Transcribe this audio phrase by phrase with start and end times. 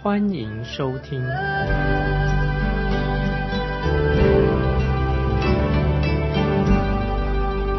[0.00, 1.20] 欢迎收听。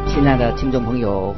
[0.06, 1.34] 亲爱的听众朋友，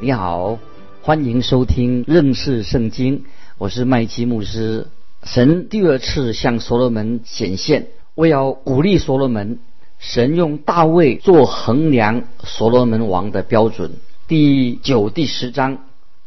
[0.00, 0.58] 你好，
[1.02, 3.24] 欢迎收听认识圣经，
[3.58, 4.88] 我是麦基牧师。
[5.22, 9.60] 神第二次向所罗门显现，为要鼓励所罗门。
[10.00, 13.92] 神用大卫做衡量所罗门王的标准。
[14.26, 15.76] 第九、第十章《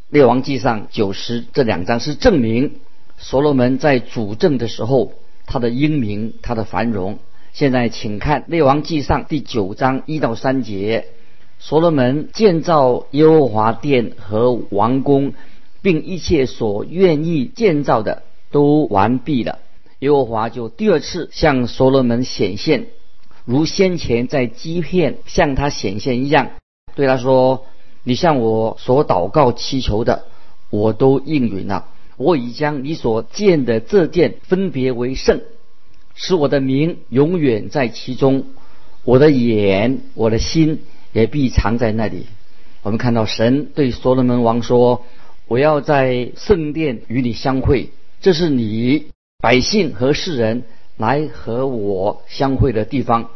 [0.09, 2.79] 列王记上》九十这两章是证明
[3.17, 5.13] 所罗门在主政的时候
[5.45, 7.19] 他的英明、他的繁荣。
[7.51, 11.07] 现在请看《列王记上》第九章一到三节：
[11.57, 15.33] 所罗门建造耶和华殿和王宫，
[15.81, 19.59] 并一切所愿意建造的都完毕了。
[19.99, 22.85] 耶和华就第二次向所罗门显现。
[23.45, 26.51] 如先前在基片向他显现一样，
[26.93, 27.65] 对他说
[28.03, 30.25] ：“你向我所祷告祈求的，
[30.69, 31.85] 我都应允了。
[32.17, 35.41] 我已将你所见的这殿分别为圣，
[36.15, 38.45] 使我的名永远在其中。
[39.03, 40.81] 我的眼、我的心
[41.13, 42.25] 也必藏在那里。”
[42.83, 45.05] 我们看到神对所罗门王说
[45.47, 47.89] ：“我要在圣殿与你相会，
[48.21, 49.07] 这是你
[49.39, 50.63] 百姓和世人
[50.97, 53.29] 来和我相会的地方。”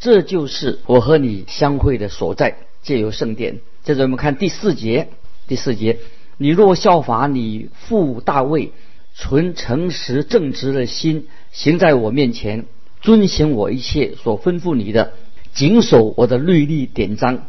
[0.00, 3.60] 这就是我和你相会的所在，借由圣殿。
[3.84, 5.08] 接着我们看第四节，
[5.46, 5.98] 第四节，
[6.36, 8.72] 你若效法你父大卫，
[9.14, 12.64] 存诚实正直的心，行在我面前，
[13.00, 15.12] 遵行我一切所吩咐你的，
[15.52, 17.46] 谨守我的律例典章。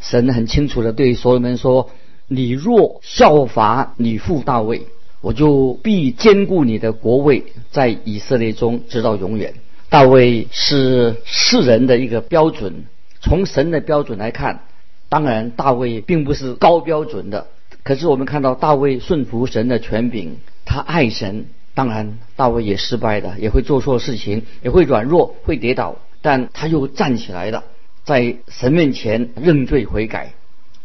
[0.00, 1.90] 神很清楚的对所罗门说：
[2.26, 4.86] 你若效法你父大卫，
[5.20, 9.54] 我就必坚固你的国位，在以色列中直到永远。
[9.90, 12.86] 大卫是世人的一个标准，
[13.20, 14.64] 从神的标准来看，
[15.10, 17.48] 当然大卫并不是高标准的。
[17.84, 21.46] 可是我们看到大卫顺服神的权柄，他爱神。
[21.74, 27.64] 当然，大卫也失败的，也会做错事情，也会软弱，会跌倒，但他又站起来了，
[28.04, 30.34] 在神面前认罪悔改。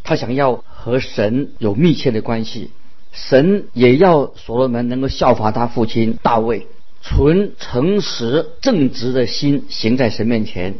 [0.02, 2.70] 他想要和神有密切的关系，
[3.12, 6.66] 神也要所罗门能够效法他父亲大卫。
[7.02, 10.76] 纯诚实正直的心行在神面前，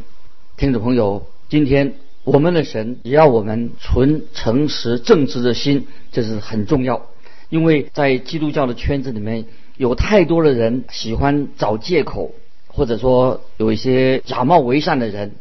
[0.57, 1.93] 听众朋友，今天
[2.31, 7.07] 我们的神也要我们纯诚实正直的心，这是很重要。
[7.49, 9.45] 因为在基督教的圈子里面，
[9.77, 12.31] 有太多的人喜欢找借口，
[12.67, 15.31] 或者说有一些假冒为善的人。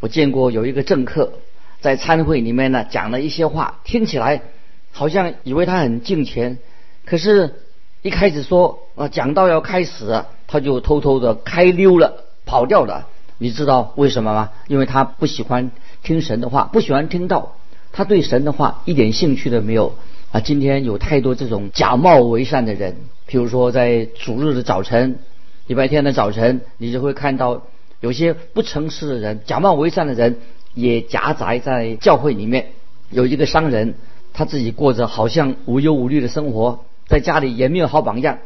[0.00, 1.34] 我见过有一个政客
[1.80, 4.42] 在参会里面呢讲了一些话，听起来
[4.90, 6.58] 好像以为他很敬虔，
[7.04, 7.54] 可是。
[8.02, 13.06] 一开始说啊，讲到要开始，他就偷偷的开溜了，跑掉了。
[13.38, 14.50] 你知道为什么吗？
[14.66, 15.70] 因为他不喜欢
[16.02, 17.56] 听神的话，不喜欢听到，
[17.92, 19.94] 他对神的话一点兴趣都没有
[20.30, 20.40] 啊。
[20.40, 22.96] 今天有太多这种假冒为善的人，
[23.28, 25.18] 譬如说在主日的早晨、
[25.66, 27.62] 礼拜天的早晨，你就会看到
[28.00, 30.38] 有些不诚实的人、假冒为善的人
[30.74, 32.66] 也夹杂在教会里面。
[33.10, 33.94] 有一个商人，
[34.32, 36.84] 他自己过着好像无忧无虑的生活。
[37.06, 38.38] 在家里也没有好榜样，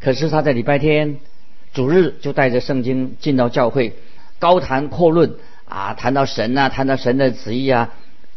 [0.00, 1.16] 可是他在礼拜天、
[1.74, 3.94] 主日就带着圣经进到教会，
[4.38, 5.34] 高谈阔论
[5.72, 7.94] 啊，谈到神啊，谈到神的旨意啊，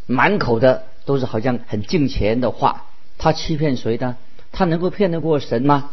[0.07, 2.85] 满口的都是好像很敬虔的话。
[3.17, 4.15] 他欺骗谁呢？
[4.53, 5.89] 他能够骗得过神吗？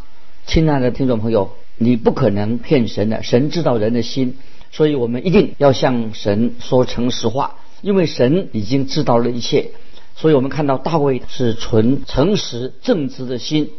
[0.46, 4.36] 亲爱的听众朋友，你不可能骗神的，神知道人的心，
[4.70, 9.70] 所以我们一定要向神说诚实话，因为神已经知道了一切。
[10.14, 13.70] 所以我们看到大卫是纯诚实正直的心。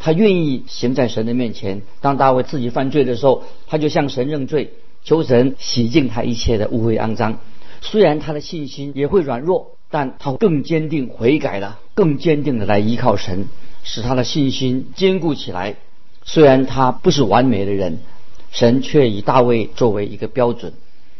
[0.00, 1.82] 他愿意行在神的面前。
[2.00, 4.72] 当大卫自己犯罪的时候，他就向神认罪，
[5.04, 7.38] 求神洗净他一切的污秽肮脏。
[7.80, 13.46] 虽然他的信心也会软弱，但他更坚定悔改了，更坚定的来依靠神，
[13.82, 15.76] 使他的信心坚固起来。
[16.24, 17.98] 虽然他不是完美的人，
[18.50, 20.72] 神却以大卫作为一个标准，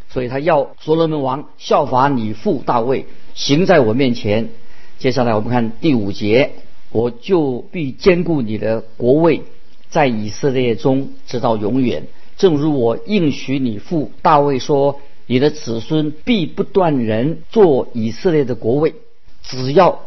[0.09, 4.51] 所以他要所罗门王效法你父大卫，行在我面前。
[4.99, 6.53] 接下来我们看第五节。
[6.95, 9.45] 我就必兼顾你的国位，
[9.89, 12.07] 在以色列中直到永远。
[12.37, 18.95] 正如我应许你父大卫说：“你的子孙必不断人做以色列的国位。”
[19.43, 20.01] 只要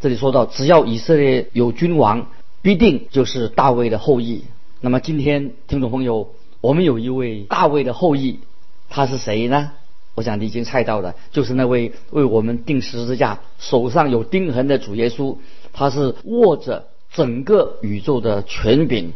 [0.00, 2.28] 这里说到，只要以色列有君王，
[2.62, 4.44] 必定就是大卫的后裔。
[4.80, 6.30] 那么今天听众朋友，
[6.60, 8.40] 我们有一位大卫的后裔，
[8.88, 9.72] 他是谁呢？
[10.14, 15.36] 我想你已经猜到了，就是那位为我们钉十字架、手上有钉痕的主耶稣。
[15.72, 19.12] 他是握着整个宇宙的权柄，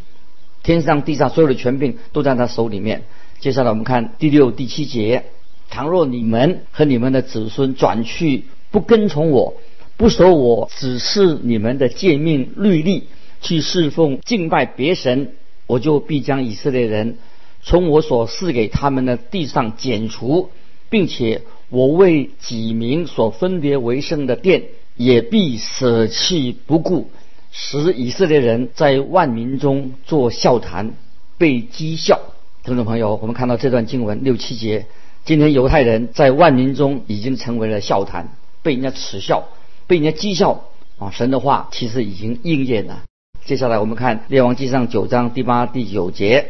[0.64, 3.04] 天上地上所有的权柄都在他手里面。
[3.38, 5.26] 接下来我们看第六、第七节：
[5.70, 9.54] 倘若你们和你们的子孙转去，不跟从我，
[9.96, 13.04] 不守我指示你们的诫命律例，
[13.40, 15.34] 去侍奉敬拜别神，
[15.68, 17.18] 我就必将以色列人
[17.62, 20.50] 从我所赐给他们的地上剪除。
[20.90, 24.62] 并且我为己民所分别为圣的殿，
[24.96, 27.10] 也必舍弃不顾，
[27.56, 30.94] 使以色列人在万民中做笑谈，
[31.38, 32.20] 被讥笑。
[32.64, 34.86] 听众朋友，我们看到这段经文六七节，
[35.24, 38.30] 今天犹太人在万民中已经成为了笑谈，
[38.64, 39.44] 被人家耻笑，
[39.86, 40.64] 被人家讥笑
[40.98, 41.12] 啊！
[41.12, 43.02] 神的话其实已经应验了。
[43.44, 46.48] 接下来我们看列王记上九章第八、第九节，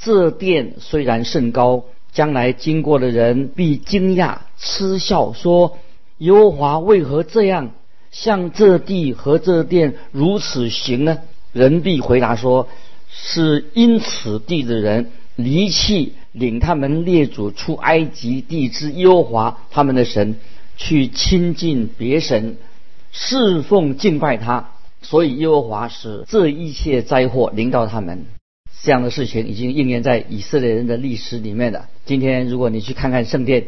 [0.00, 1.84] 这殿虽然甚高。
[2.12, 5.76] 将来经过的人必惊讶嗤笑，说
[6.16, 7.72] ：“耶和华为何这样
[8.10, 11.18] 向这地和这殿如此行呢？”
[11.52, 12.68] 人必回答说
[13.10, 20.36] ：“是因此地的人离弃领他们列祖出埃及地之耶和华他们的神，
[20.76, 22.56] 去亲近别神，
[23.10, 28.26] 侍奉敬拜他，所以耶和华使这一切灾祸临到他们。”
[28.82, 31.86] 这样的事情已经应验在以色列人的历史里面了。
[32.04, 33.64] 今天，如果你去看看圣殿，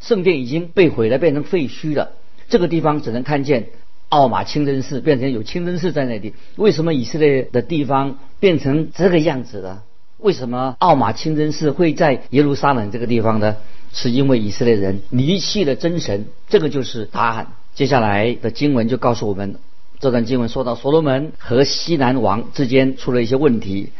[0.00, 2.12] 圣殿已经被毁了，变成废墟了。
[2.50, 3.68] 这个地方只能看见
[4.10, 6.34] 奥马清真寺，变成有清真寺在那里。
[6.56, 9.84] 为什么以色列的地方变成这个样子了？
[10.18, 13.56] 为什么奥马清真寺会在耶路撒冷这个地方呢？
[13.92, 17.46] 是因为以色列人离弃了真神，这个就是答案。
[17.74, 19.56] 接下来的经文就告诉我们，
[19.98, 23.90] 这段经文说到所罗门和西南王之间出了一些问题。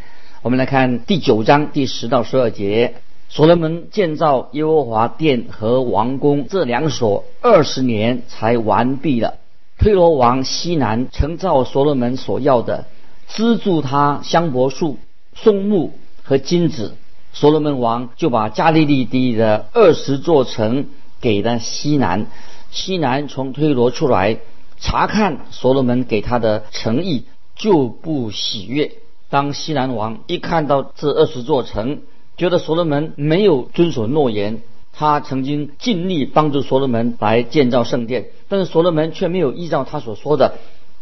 [0.42, 2.94] 我们来看第九章第十到十二节，
[3.32, 9.34] 所罗门建造耶和华殿和王宫这两所二十年才完毕了。
[9.78, 12.86] 推罗王西南曾造所罗门所要的，
[13.28, 14.98] 资助他香柏树、
[15.34, 15.92] 松木
[16.24, 16.96] 和金子。
[17.32, 20.86] 所罗门王就把加利利地的二十座城
[21.20, 22.26] 给了西南。
[22.72, 24.38] 西南从推罗出来
[24.80, 28.90] 查看所罗门给他的诚意，就不喜悦。
[29.28, 32.00] 当西南王一看到这二十座城，
[32.40, 34.62] 觉得所罗门没有遵守诺言，
[34.94, 40.54] 他曾经尽力帮助所罗门来建造圣殿，但是所罗门却没有依照他所说的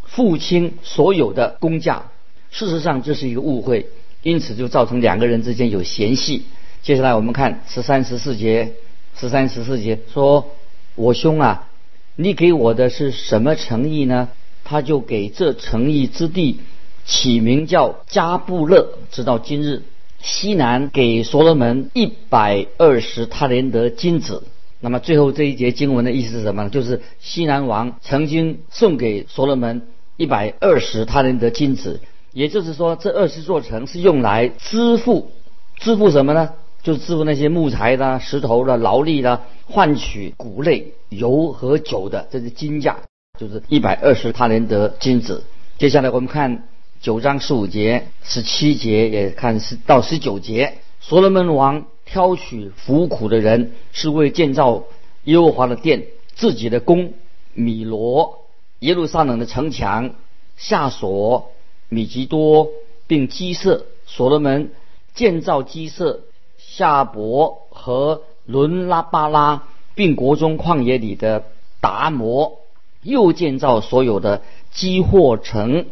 [0.02, 2.06] 付清所有的工价。
[2.50, 3.86] 事实上这是一个误会，
[4.24, 6.42] 因此就造成两个人之间有嫌隙。
[6.82, 8.72] 接下来我们看十三十四节，
[9.14, 10.50] 十三十四节说
[10.96, 11.68] ：“我兄啊，
[12.16, 14.28] 你给我的是什么诚意呢？”
[14.64, 16.58] 他就给这诚意之地。
[17.04, 19.84] 起名叫加布勒，直到今日。
[20.20, 24.42] 西南给所罗门一百二十塔连德金子。
[24.80, 26.70] 那么最后这一节经文的意思是什么呢？
[26.70, 29.82] 就是西南王曾经送给所罗门
[30.16, 32.00] 一百二十塔连德金子，
[32.32, 35.32] 也就是说，这二十座城是用来支付
[35.76, 36.50] 支付什么呢？
[36.82, 42.98] 就是支付那些木材的、石头的、劳力的，换取谷类、油和酒的，这是金价，
[43.38, 45.44] 就是一百二十塔连德金子。
[45.78, 46.68] 接下来我们看。
[47.00, 54.82] 九章十五节、十七节也看是到十九节，所罗门王挑取服苦的人，是为建造
[55.22, 57.12] 耶和华的殿、自己的宫、
[57.54, 58.40] 米罗、
[58.80, 60.10] 耶路撒冷的城墙、
[60.56, 61.52] 下所、
[61.88, 62.68] 米吉多，
[63.06, 63.86] 并基设。
[64.04, 64.72] 所罗门
[65.14, 66.22] 建造基设
[66.56, 71.44] 夏伯和伦拉巴拉，并国中旷野里的
[71.80, 72.58] 达摩，
[73.02, 75.86] 又建造所有的基货城，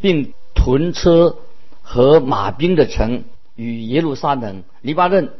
[0.00, 0.32] 并。
[0.54, 1.36] 屯车
[1.82, 3.24] 和马兵的城
[3.56, 5.30] 与耶路撒冷、黎巴嫩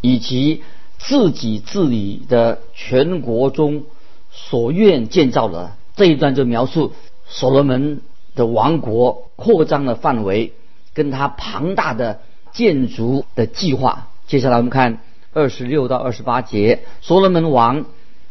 [0.00, 0.62] 以及
[0.98, 3.84] 自己治理的全国中
[4.32, 6.92] 所愿建造的这一段，就描述
[7.26, 8.00] 所罗门
[8.34, 10.52] 的王国扩张的范围，
[10.94, 12.20] 跟他庞大的
[12.52, 14.08] 建筑的计划。
[14.26, 15.00] 接下来我们看
[15.32, 17.84] 二十六到二十八节，所罗门王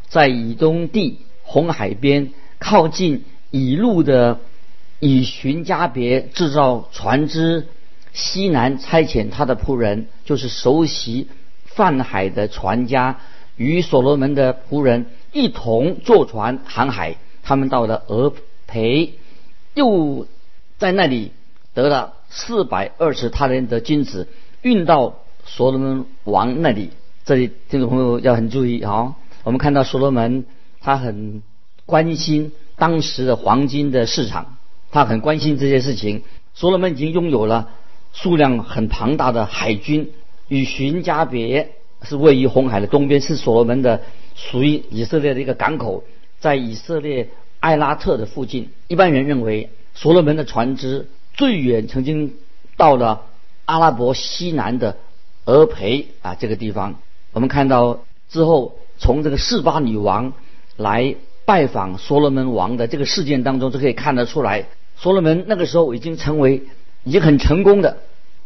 [0.07, 4.39] 在以东地红海边靠近以路的。
[4.99, 7.67] 以寻家别制造船只，
[8.11, 11.29] 西南差遣他的仆人，就是熟悉
[11.63, 13.19] 泛海的船家，
[13.55, 17.15] 与所罗门的仆人一同坐船航海。
[17.43, 18.33] 他们到了俄
[18.67, 19.13] 培，
[19.73, 20.27] 又
[20.77, 21.31] 在那里
[21.73, 24.27] 得了四百二十他人的金子，
[24.61, 25.15] 运到
[25.45, 26.91] 所罗门王那里。
[27.25, 29.15] 这里听众朋友要很注意啊！
[29.43, 30.45] 我们看到所罗门
[30.79, 31.41] 他很
[31.85, 34.57] 关心当时的黄金的市场。
[34.91, 36.23] 他很关心这些事情。
[36.53, 37.69] 所罗门已经拥有了
[38.11, 40.11] 数量很庞大的海军，
[40.47, 44.01] 与寻加别是位于红海的东边，是所罗门的
[44.35, 46.03] 属于以色列的一个港口，
[46.39, 47.29] 在以色列
[47.59, 48.69] 艾拉特的附近。
[48.87, 52.33] 一般人认为，所罗门的船只最远曾经
[52.75, 53.21] 到了
[53.65, 54.97] 阿拉伯西南的
[55.45, 56.95] 俄培啊这个地方。
[57.31, 60.33] 我们看到之后，从这个示巴女王
[60.75, 61.15] 来
[61.49, 66.61] 拜访所罗门王的这个事件当中，就可以看得出来，所罗门那个时候已经成为
[67.03, 67.97] 已经很成功的，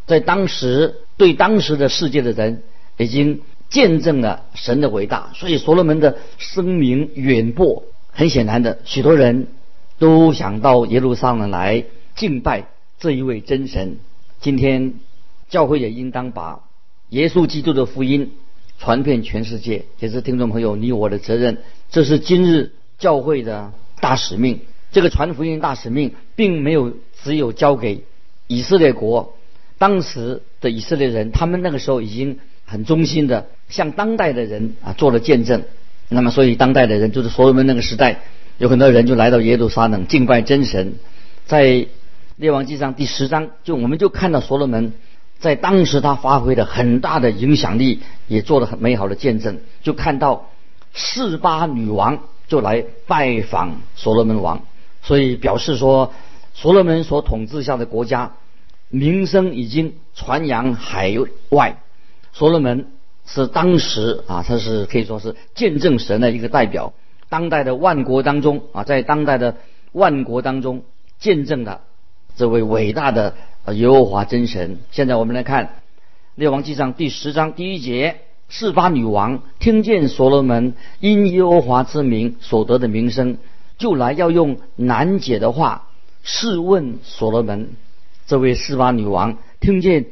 [0.07, 2.63] 在当时对当时的世界的人
[2.95, 7.83] 已经见证了神的伟大，所以所罗门的声名远播。
[8.13, 9.47] 很显然的，许多人
[9.99, 11.83] 都想到耶路撒冷来
[12.15, 12.69] 敬拜
[12.99, 13.97] 这一位真神。
[14.39, 14.93] 今天
[15.49, 16.61] 教会也应当把
[17.09, 18.31] 耶稣基督的福音。
[18.79, 21.59] 传遍全世界，也是听众朋友你我的责任。
[21.89, 24.61] 这是今日教会的大使命。
[24.91, 28.03] 这个传福音大使命，并没有只有交给
[28.47, 29.35] 以色列国。
[29.77, 35.63] 当时的以色列人，他们那个时候已经很忠心的向当代的人啊做了见证。
[36.09, 38.21] 那么，所以当代的人就是所罗门那个时代，
[38.59, 40.93] 有很多人就来到耶路撒冷敬拜真神。
[41.45, 41.87] 在
[42.35, 44.93] 列王记上第十章，就我们就看到所罗门。
[45.39, 49.59] 在当时，他发挥了很大的影响力，也做了很美好的见证。
[49.81, 50.49] 就看到
[50.93, 52.19] 示巴女王
[52.53, 54.61] 就来拜访所罗门王，
[55.01, 56.13] 所以表示说，
[56.53, 58.33] 所罗门所统治下的国家
[58.89, 61.11] 名声已经传扬海
[61.49, 61.81] 外。
[62.31, 62.91] 所罗门
[63.25, 66.93] 是当时啊，他是可以说是见证神的一个代表。
[67.27, 69.57] 当代的万国当中啊，在当代的
[69.91, 70.83] 万国当中
[71.17, 71.81] 见证了
[72.35, 73.33] 这位伟大的。
[73.71, 74.79] 耶和华真神。
[74.91, 75.65] 现在我们来看
[76.35, 78.17] 《列王记上》第十章第一节：
[78.55, 83.39] 示巴女王听见所罗门因耶和华之名所得的名声，
[83.79, 85.87] 就来要用难解的话
[86.21, 87.71] 试问所罗门。
[88.27, 90.05] 这位示巴女王听见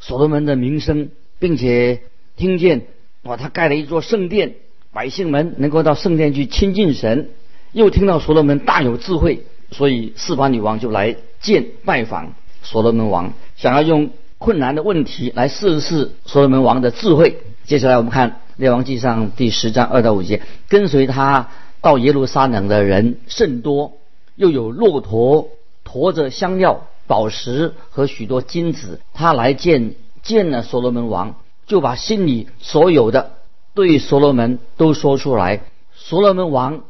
[0.00, 2.02] 所罗门的名声，并且
[2.36, 2.82] 听见
[3.22, 4.56] 哇，他盖了一座圣殿，
[4.92, 7.30] 百姓们能够到圣殿去亲近神，
[7.72, 12.34] 又听到所罗门大有智慧，所以示巴女王就来见拜访。
[12.62, 17.38] 所罗门王想要用困难的问题来试试所罗门王的智慧。
[17.64, 21.48] 接下来我们看《列王记上》第十章二到五节：跟随他
[21.80, 23.92] 到耶路撒冷的人甚多，
[24.36, 25.48] 又有骆驼
[25.84, 29.00] 驮着香料、宝石和许多金子。
[29.12, 31.34] 他来见见了所罗门王，
[31.66, 33.32] 就把心里所有的
[33.74, 35.62] 对所罗门都说出来。
[35.94, 36.84] 所罗门王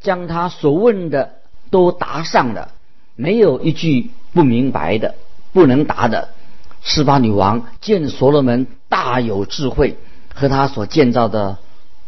[0.00, 1.34] 将他所问的
[1.70, 2.72] 都答上了，
[3.14, 5.14] 没有一句不明白的。
[5.52, 6.30] 不能答的，
[6.84, 9.96] 示巴女王见所罗门大有智慧，
[10.32, 11.58] 和他所建造的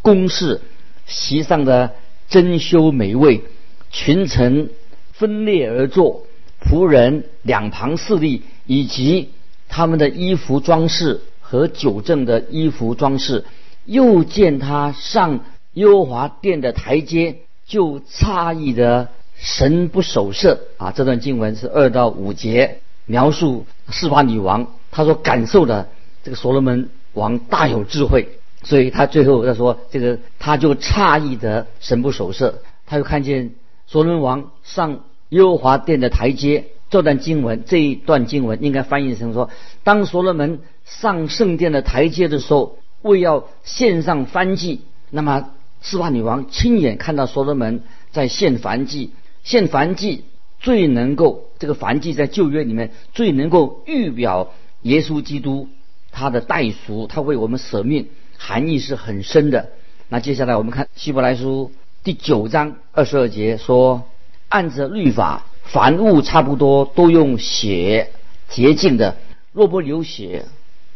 [0.01, 0.61] 宫室，
[1.07, 1.95] 席上的
[2.29, 3.43] 珍馐美味，
[3.91, 4.69] 群臣
[5.11, 6.27] 分列而坐，
[6.63, 9.31] 仆人两旁侍立，以及
[9.67, 13.45] 他们的衣服装饰和酒政的衣服装饰，
[13.85, 15.43] 又见他上
[15.73, 20.91] 优华殿的台阶，就诧异的神不守舍啊！
[20.91, 22.79] 这段经文是二到五节。
[23.07, 25.89] 描述示巴女王，他说感受的
[26.23, 33.55] 这个所罗门王大有智慧，所以他最后他说这个他就诧异的神不守舍，他就看见
[33.87, 34.99] 所罗门王上
[35.29, 36.65] 耶和华殿的台阶。
[36.89, 39.49] 这段经文这一段经文应该翻译成说，
[39.83, 45.49] 当所罗门上圣殿的台阶的时候，为要献上燔祭，那么
[45.81, 49.11] 示巴女王亲眼看到所罗门在献燔祭，
[49.43, 50.23] 献燔祭。
[50.59, 55.69] 最能够这个凡祭在旧约里面最能够预表耶稣基督
[56.11, 59.69] 他的代赎，他为我们舍命，含义是很深的。
[60.09, 61.71] 那接下来我们看希伯来书
[62.03, 64.03] 第九章二十二节说，
[64.49, 68.11] 按着律法，凡物差不多都用血
[68.49, 69.17] 洁净的，
[69.53, 70.45] 若不流血，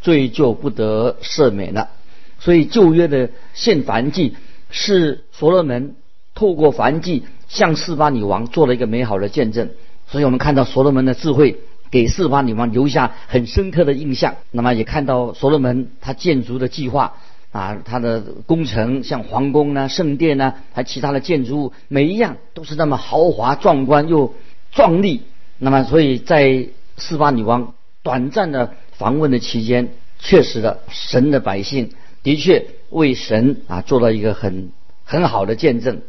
[0.01, 1.89] 罪就不得赦免了。
[2.39, 4.35] 所以旧约的献燔祭
[4.71, 5.95] 是所罗门
[6.33, 7.23] 透过燔祭。
[7.51, 9.71] 向四巴女王做了一个美好的见证，
[10.07, 11.57] 所以我们看到所罗门的智慧
[11.91, 14.35] 给四巴女王留下很深刻的印象。
[14.51, 17.15] 那么也看到所罗门他建筑的计划
[17.51, 24.33] 啊，他的工程像皇宫呢、圣殿呢，还其他的建筑物，每一样都是那么豪华壮观又
[24.71, 25.23] 壮丽。
[25.57, 29.89] 那么所以在四巴女王短暂的访问的期间，
[30.19, 31.91] 确实的神的百姓
[32.23, 34.71] 的确为神啊做了一个很
[35.03, 36.01] 很好的见证。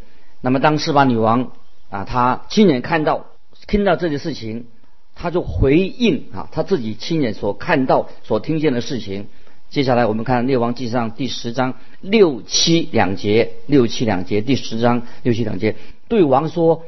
[0.42, 1.52] 那么，当示巴女王
[1.88, 3.26] 啊，她亲眼看到、
[3.68, 4.66] 听到这件事情，
[5.14, 9.28] 她就回应啊，她自己亲眼所看到、所听见的事情。
[9.70, 15.76] 接下来，我们看《列王记上》第十章六七两节，六七两节，第十章六七两节，
[16.08, 16.82] 对王说：“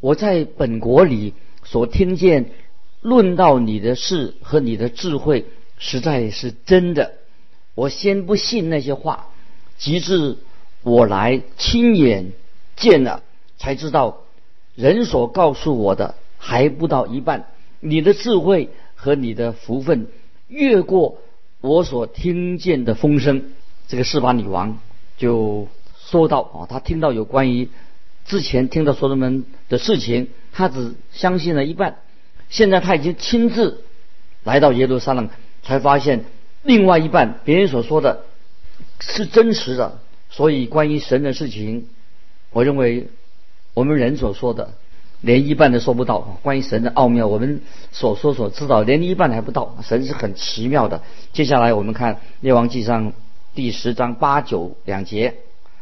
[0.00, 2.50] 我在本国里所听见
[3.00, 5.46] 论到你的事和你的智慧，
[5.78, 7.12] 实在是真的。
[7.76, 9.28] 我先不信那些话，
[9.78, 10.36] 及至
[10.82, 12.32] 我来亲眼
[12.78, 13.22] 见了，
[13.58, 14.22] 才知道
[14.74, 17.46] 人所告诉我的还不到一半。
[17.80, 20.08] 你的智慧和你的福分
[20.48, 21.18] 越过
[21.60, 23.44] 我所听见的风声。
[23.86, 24.78] 这个示巴女王
[25.16, 27.68] 就说到啊，她听到有关于
[28.24, 31.98] 之前听到所罗门的事情，她只相信了一半。
[32.48, 33.82] 现在她已经亲自
[34.44, 35.28] 来到耶路撒冷，
[35.62, 36.24] 才发现
[36.62, 38.24] 另外一半别人所说的
[39.00, 40.00] 是真实的。
[40.30, 41.88] 所以关于神的事情，
[42.52, 43.08] 我认为
[43.74, 44.72] 我们人所说的
[45.20, 46.38] 连一半都说不到。
[46.42, 47.60] 关于神的奥妙，我们
[47.92, 49.76] 所说所知道连一半还不到。
[49.82, 51.02] 神是很奇妙的。
[51.32, 53.12] 接下来我们看列王记上。
[53.54, 55.34] 第十章八九两节，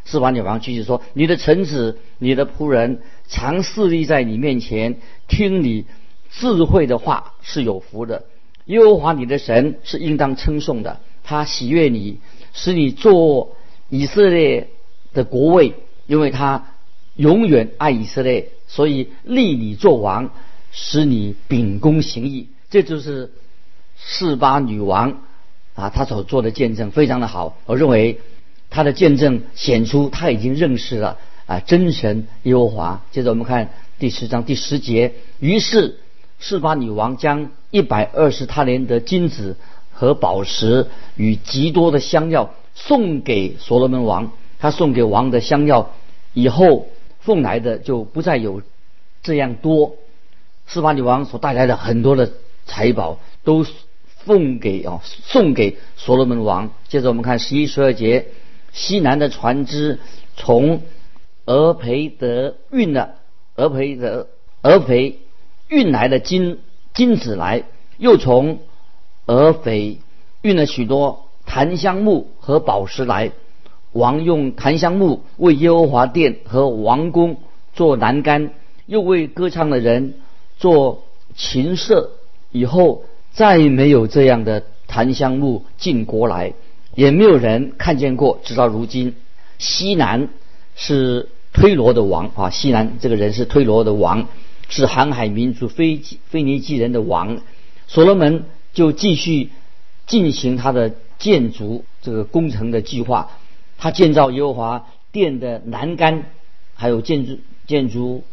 [0.06, 4.96] 示巴女王继续说：“你的臣子，你的仆人，常侍立在你面前，
[5.28, 5.84] 听你
[6.30, 8.24] 智慧的话是有福的。
[8.64, 12.18] 耶和华你的神是应当称颂的，他喜悦你，
[12.54, 13.56] 使你做
[13.90, 14.68] 以色列
[15.12, 15.74] 的国位，
[16.06, 16.66] 因为他
[17.14, 20.30] 永远爱以色列，所以立你做王，
[20.72, 23.32] 使你秉公行义。”这就是
[23.96, 25.18] 示巴女王。
[25.74, 28.18] 啊，她所做的见证非常的好，我认为
[28.70, 33.04] 他的见证显出他已经认识了啊真神耶和华。
[33.12, 35.98] 接着我们看第十章第十节，于是
[36.38, 39.58] 示巴女王将一百二十他连的金子
[39.92, 44.32] 和宝石与极多的香料送给所罗门王。
[44.58, 45.90] 他送给王的香料
[46.34, 46.88] 以后
[47.20, 48.62] 奉来的就不再有
[49.22, 49.96] 这样多。
[50.66, 52.32] 斯巴女王所带来的很多的
[52.66, 53.64] 财宝都。
[54.26, 56.72] 奉给啊，送给所罗门王。
[56.88, 58.26] 接着我们看十一、十二节，
[58.72, 60.00] 西南的船只
[60.36, 60.82] 从
[61.44, 63.10] 俄培德运了
[63.54, 64.26] 俄培德
[64.62, 65.20] 俄培
[65.68, 66.58] 运来的金
[66.92, 67.62] 金子来，
[67.98, 68.58] 又从
[69.26, 69.98] 俄斐
[70.42, 73.30] 运了许多檀香木和宝石来。
[73.92, 77.38] 王用檀香木为耶和华殿和王宫
[77.72, 78.50] 做栏杆，
[78.86, 80.14] 又为歌唱的人
[80.58, 82.10] 做琴瑟。
[82.50, 83.04] 以后。
[83.32, 86.54] 再没有这样的檀香木进国来，
[86.94, 88.40] 也没有人看见过。
[88.42, 89.14] 直到如今，
[89.58, 90.30] 西南
[90.74, 94.26] 是推罗的王啊，西南这个人是推罗的王，
[94.70, 97.36] 是航海民族非非尼基人的王。
[97.86, 99.50] 所罗门就继续
[100.06, 103.32] 进行他的建筑这个工程的计划，
[103.78, 106.24] 他建造耶和华殿的栏杆，
[106.74, 108.24] 还有建筑建筑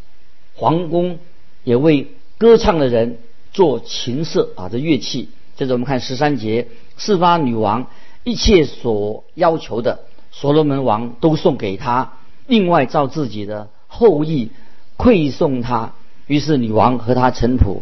[0.55, 1.19] 皇宫，
[1.63, 3.19] 也为歌唱的人。
[3.53, 5.29] 做琴瑟啊，这乐器。
[5.55, 7.85] 接着我们看十三节，示巴女王
[8.23, 9.99] 一切所要求的，
[10.31, 12.13] 所罗门王都送给他，
[12.47, 14.49] 另外照自己的后裔
[14.97, 15.93] 馈送他。
[16.25, 17.81] 于是女王和他臣仆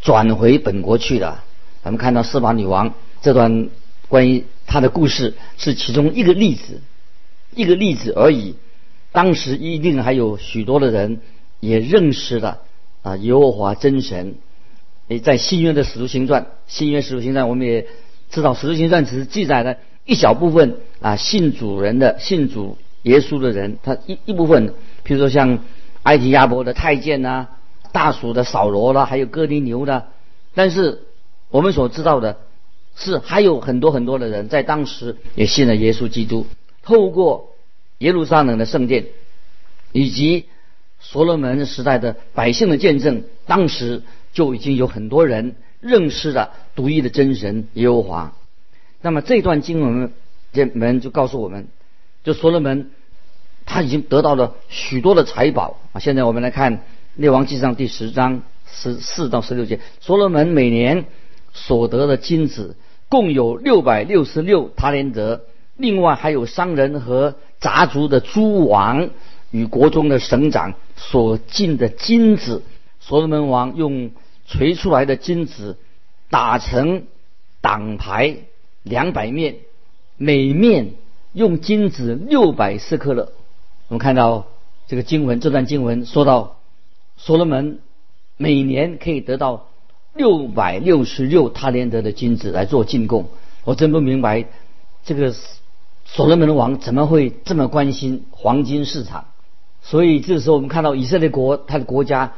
[0.00, 1.44] 转回本国去了。
[1.82, 3.68] 咱们看到示巴女王这段
[4.08, 6.80] 关于他的故事是其中一个例子，
[7.54, 8.56] 一个例子而已。
[9.12, 11.20] 当时一定还有许多的人
[11.60, 12.62] 也认识了
[13.02, 14.34] 啊耶和华真神。
[15.08, 17.86] 诶，在新约的使徒行传，新约使徒行传，我们也
[18.30, 25.58] 知道，使徒行传只是记载了一小部分啊，信主人的信主耶稣的人，他一一部分，比如说像
[26.04, 27.48] 埃及亚伯的太监呐，
[27.92, 30.06] 大蜀的扫罗啦，还有哥尼牛的。
[30.54, 31.02] 但是
[31.50, 32.38] 我们所知道的
[32.96, 36.46] 是，还有很多很多的人在当时也信了耶稣基督，
[36.82, 37.54] 透过
[37.98, 39.06] 耶路撒冷的圣殿
[39.92, 40.46] 以及
[41.00, 44.02] 所罗门时代的百姓的见证，当时。
[44.34, 48.32] 就已经有很多人认识了独一的真神耶和华。
[49.00, 50.12] 那么这段经文
[50.52, 51.68] 这门就告诉我们，
[52.24, 52.90] 就所罗门
[53.64, 56.00] 他已经得到了许多的财宝啊。
[56.00, 56.82] 现在我们来看
[57.14, 61.04] 列王纪上第十章十四到十六节，所罗门每年
[61.52, 62.74] 所得的金子
[63.08, 65.44] 共有六百六十六塔连德，
[65.76, 69.10] 另外还有商人和杂族的诸王
[69.50, 72.62] 与国中的省长所进的金子，
[73.00, 74.10] 所罗门王用。
[74.46, 75.78] 锤出来的金子
[76.28, 77.04] 打成
[77.62, 78.36] 挡牌
[78.82, 79.56] 两百面，
[80.18, 80.90] 每面
[81.32, 83.32] 用金子六百四克勒。
[83.88, 84.46] 我们看到
[84.86, 86.58] 这个经文，这段经文说到，
[87.16, 87.80] 所罗门
[88.36, 89.68] 每年可以得到
[90.14, 93.28] 六百六十六塔连德的金子来做进贡。
[93.64, 94.46] 我真不明白，
[95.04, 95.34] 这个
[96.04, 99.26] 所罗门王怎么会这么关心黄金市场？
[99.82, 102.32] 所以这时候我们看到以色列国，他的国家。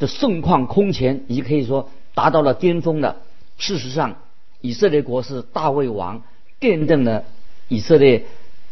[0.00, 3.16] 的盛况空前，已经可以说达到了巅峰了。
[3.58, 4.16] 事实上，
[4.62, 6.22] 以色列国是大卫王
[6.58, 7.24] 奠定了
[7.68, 8.24] 以色列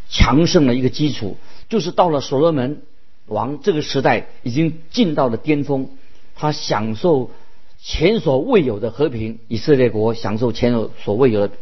[0.09, 1.37] 强盛的一个基础。
[1.69, 2.81] 就是到了所罗门
[3.27, 5.91] 王这个时代，已经进到了巅峰，
[6.35, 7.31] 他享受
[7.83, 9.39] 前所未有的和平。
[9.49, 10.73] 以色列国享受前
[11.05, 11.55] 所未有的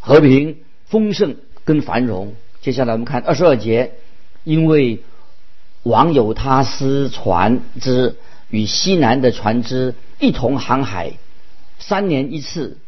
[0.00, 2.34] 和平，丰盛跟繁荣。
[2.60, 3.92] 接下来我们看二十二节，
[4.44, 5.00] 因为
[5.82, 8.16] 王有他司船只
[8.50, 11.12] 与西南的船只一同航海，
[11.78, 12.78] 三年一次，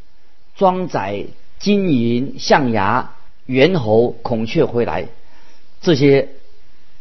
[0.56, 1.26] 装载
[1.58, 3.14] 金银象牙、
[3.46, 5.08] 猿猴、孔雀回来，
[5.80, 6.28] 这些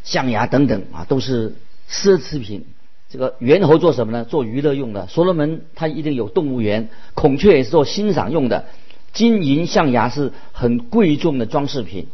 [0.04, 1.56] 象牙等等啊，都是
[1.90, 2.66] 奢侈品。
[3.12, 4.24] 这个猿猴做什么呢？
[4.24, 5.08] 做娱乐用的。
[5.08, 8.66] 所罗门他一定有动物园，孔雀也是做欣赏用的。
[9.14, 12.08] 金银象牙是很贵重的装饰品。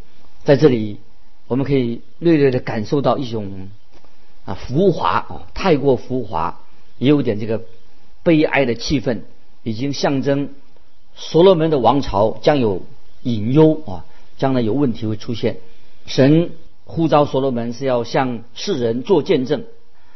[0.45, 0.99] 在这里，
[1.47, 3.67] 我们可以略略的感受到一种
[4.45, 6.61] 啊浮华啊，太过浮华，
[6.97, 7.63] 也有点这个
[8.23, 9.19] 悲哀的气氛，
[9.63, 10.51] 已经象征
[11.13, 12.83] 所罗门的王朝将有
[13.21, 14.05] 隐忧啊，
[14.37, 15.57] 将来有问题会出现。
[16.05, 16.51] 神
[16.85, 19.65] 呼召所罗门是要向世人做见证，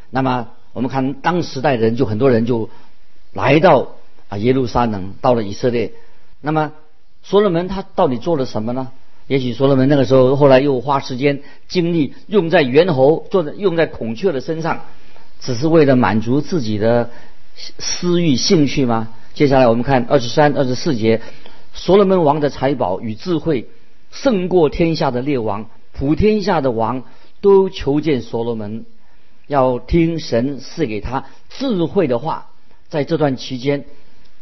[0.09, 0.51] 那么。
[0.73, 2.69] 我们看当时代的人，就很多人就
[3.33, 3.89] 来到
[4.27, 5.93] 啊耶路撒冷，到了以色列。
[6.41, 6.71] 那么
[7.23, 8.91] 所罗门他到底做了什么呢？
[9.27, 14.81] 也许所罗门那个时候后来又花时间精力用在猿猴，做在用在孔雀的身上，
[15.39, 17.11] 只是为了满足自己的
[17.55, 19.09] 私欲兴趣吗？
[19.35, 21.21] 接下来我们看二十三、二十四节，
[21.73, 23.69] 所罗门王的财宝与智慧
[24.11, 27.03] 胜过天下的列王，普天下的王
[27.41, 28.85] 都求见所罗门。
[29.49, 32.51] 要听神赐给他智慧的话，
[32.87, 33.83] 在这段期间，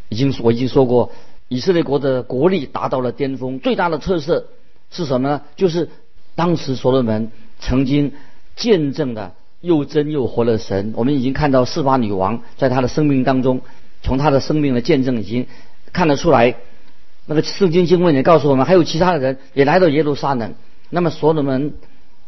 [0.10, 1.14] 已经我已经说过，
[1.48, 3.60] 以色列国的国力达到了巅峰。
[3.60, 4.48] 最大的特色
[4.92, 5.42] 是什么呢？
[5.56, 5.90] 就是
[6.36, 8.12] 当时所罗门曾经
[8.58, 10.92] 见证的又真又活的神。
[10.98, 13.62] 我们已经看到四八女王在她的生命当中，
[14.04, 15.48] 从她的生命的见证已经
[15.94, 16.58] 看得出来。
[17.26, 20.54] 那个圣经经文也告诉我们，还有其他的人也来到耶路撒冷。
[20.90, 21.76] 那么所罗门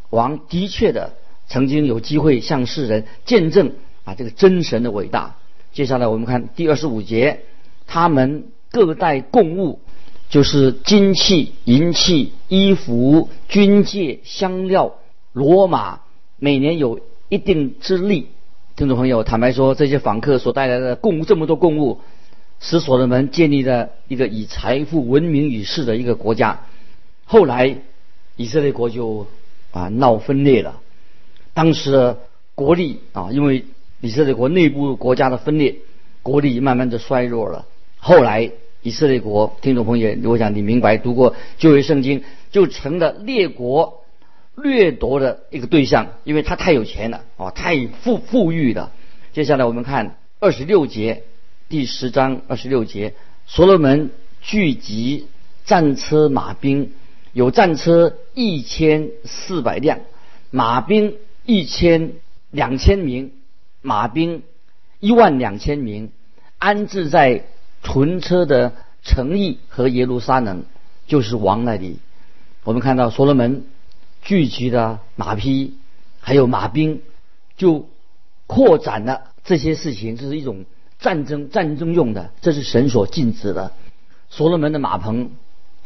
[0.08, 1.12] 王的确的。
[1.50, 3.72] 曾经有机会向世人见证
[4.04, 5.36] 啊这个真神的伟大。
[5.72, 7.40] 接下来我们看第二十五节，
[7.88, 9.80] 他们各带贡物，
[10.28, 14.94] 就是金器、银器、衣服、军械、香料、
[15.32, 16.02] 罗马，
[16.38, 18.28] 每年有一定之力。
[18.76, 22.00] 听众朋友，坦白说，这些访客所带来的贡物这么多贡物，
[22.60, 26.60] 使所罗门建立了一个以财富闻名于世的一个国家。
[27.24, 27.78] 后来
[28.36, 29.26] 以色列国就
[29.72, 30.80] 啊闹分裂了。
[31.52, 32.18] 当时的
[32.54, 33.64] 国力啊，因为
[34.00, 35.76] 以色列国内部国家的分裂，
[36.22, 37.66] 国力慢慢的衰弱了。
[37.98, 38.50] 后来
[38.82, 44.04] 以色列国，听众朋友，我想你明白，读过旧约圣经，就成了列国
[44.54, 48.92] 掠夺的一个对象，因为他太有钱了啊，太富富裕了。
[49.32, 51.24] 接下来我们看二十六节，
[51.68, 53.14] 第十章二十六节，
[53.46, 54.10] 所罗门
[54.40, 55.26] 聚集
[55.64, 56.92] 战车马兵，
[57.32, 60.00] 有战车一千四百辆，
[60.50, 61.16] 马兵。
[61.50, 62.12] 一千
[62.52, 63.32] 两千名
[63.82, 64.44] 马兵，
[65.00, 66.12] 一万两千名
[66.58, 67.44] 安置在
[67.82, 70.62] 屯车的城邑和耶路撒冷，
[71.08, 71.98] 就是王那里。
[72.62, 73.64] 我们看到所罗门
[74.22, 75.74] 聚集的马匹
[76.20, 77.02] 还有马兵，
[77.56, 77.88] 就
[78.46, 80.64] 扩展了这些事情，这是一种
[81.00, 83.72] 战争战争用的，这是神所禁止的。
[84.28, 85.32] 所罗门的马棚，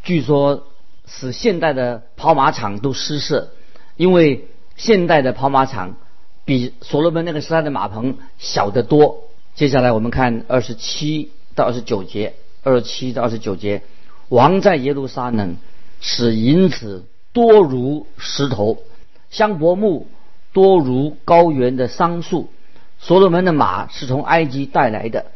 [0.02, 0.66] 据说
[1.06, 3.54] 使现代的跑马场都失色，
[3.96, 4.46] 因为。
[4.76, 5.96] 现代的跑马场
[6.44, 9.20] 比所罗门那个时代的马棚小得多。
[9.54, 13.82] 接下来我们看二十七到二十九节，二十七到二十九节，
[14.28, 15.56] 王在耶路撒冷
[16.00, 18.78] 使银子多如石头，
[19.30, 20.08] 香柏木
[20.52, 22.50] 多如高原的桑树。
[22.98, 25.26] 所罗门的马是从埃及带来的，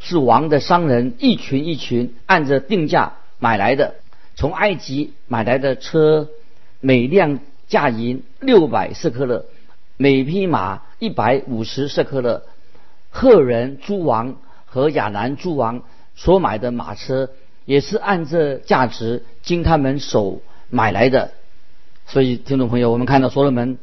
[0.00, 3.94] 是王的商人一群一群按着定价买来的，
[4.36, 6.28] 从埃及买来的车，
[6.80, 7.38] 每辆。
[7.72, 9.46] 价银六百色克勒，
[9.96, 12.42] 每匹马一百五十色克勒。
[13.08, 15.82] 赫人诸王和亚兰诸王
[16.14, 17.30] 所买的马车，
[17.64, 21.32] 也是按这价值经他们手买来的。
[22.06, 23.78] 所以，听众朋友，我们看到所罗门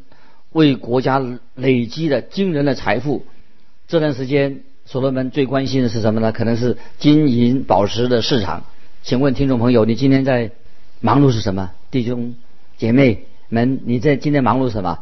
[0.52, 1.19] 为国家
[1.56, 3.25] 累积了惊人的财富。
[3.88, 6.32] 这段时间，所罗门最关心的是什么呢？
[6.32, 8.65] 可能是金银宝石的市场。
[9.02, 10.52] 请问听众朋友，你今天在
[10.99, 11.71] 忙碌是什么？
[11.89, 12.36] 弟兄
[12.78, 13.25] 姐妹？
[13.50, 15.00] 们，你在今天忙碌什么？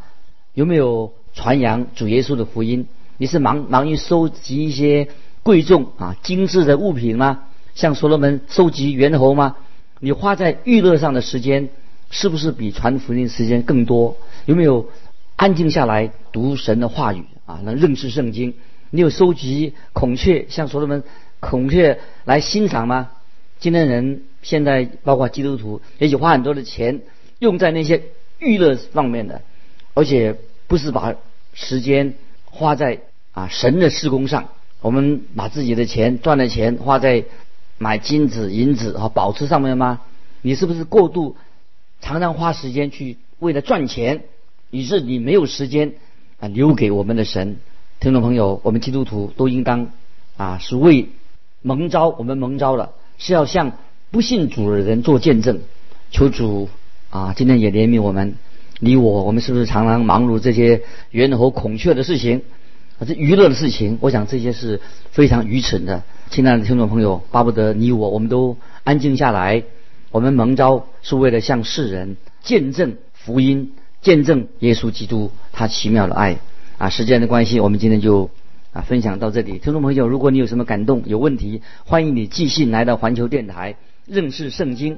[0.54, 2.88] 有没有传扬主耶稣的福音？
[3.18, 5.10] 你是忙忙于收集一些
[5.44, 7.44] 贵重啊精致的物品吗？
[7.76, 9.56] 像所罗门收集猿猴吗？
[10.00, 11.70] 你花在娱乐上的时间
[12.10, 14.18] 是不是比传福音时间更多？
[14.46, 14.90] 有没有
[15.36, 17.60] 安静下来读神的话语啊？
[17.64, 18.56] 能认识圣经？
[18.90, 21.04] 你有收集孔雀，像所罗门
[21.40, 23.10] 孔雀来欣赏吗？
[23.60, 27.02] 今天人现在包括基督徒，也许花很多的钱
[27.40, 28.04] 用在那些。
[28.40, 29.42] 娱乐方面的，
[29.94, 31.16] 而且不是把
[31.54, 33.00] 时间花在
[33.32, 34.50] 啊神的施工上。
[34.82, 37.26] 我们把自己的钱赚的钱花在
[37.78, 40.02] 买金子、银子和宝石上面吗？
[40.42, 41.36] 你是不是过度
[42.00, 44.24] 常常花时间去为了赚钱，
[44.70, 45.94] 以致你没有时间
[46.40, 47.58] 啊留给我们的神？
[48.00, 49.90] 听众朋友，我们基督徒都应当
[50.38, 51.10] 啊是为
[51.64, 53.74] 蒙召，我们蒙召了是要向
[54.12, 55.62] 不信主的人做见证。
[56.12, 56.70] 求主
[57.10, 58.36] 啊，今天也怜悯我们，
[58.80, 62.42] 你我，我们是不是常常忙碌这些猿猴孔雀的事情，
[63.00, 63.98] 啊，这娱乐的事情？
[64.02, 66.04] 我想这些是非常愚蠢的。
[66.30, 69.64] 亲爱的听众朋友，巴不得你我，我们都安静下来。
[70.12, 76.38] 我们蒙召是为了向世人见证福音，见证耶稣基督他奇妙的爱。
[76.78, 78.30] 啊，时间的关系，我们今天就
[78.72, 79.60] 啊分享到这里。
[79.60, 84.98] 听众朋友，如果你有什么感动、有问题，欢迎你寄信来到环球电台认识圣经